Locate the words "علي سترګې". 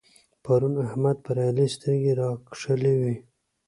1.47-2.11